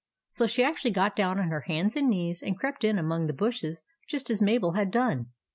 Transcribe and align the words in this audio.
So 0.29 0.47
she 0.47 0.63
actually 0.63 0.89
got 0.89 1.15
down 1.15 1.39
on 1.39 1.49
her 1.49 1.61
hands 1.61 1.95
and 1.95 2.09
knees, 2.09 2.41
and 2.41 2.57
crept 2.57 2.83
in 2.83 2.97
among 2.97 3.27
the 3.27 3.33
bushes 3.33 3.85
just 4.07 4.31
as 4.31 4.41
Mabel 4.41 4.71
had 4.71 4.89
done. 4.89 5.27